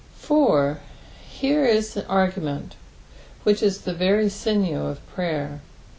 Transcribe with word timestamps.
"Ar."— 0.31 0.79
Here 1.39 1.63
ia 1.63 2.03
argument, 2.09 2.75
which 3.43 3.61
ia 3.61 3.69
the 3.69 3.93
very 3.93 4.29
sinew 4.29 4.83
of 4.87 5.07
prayer. 5.09 5.61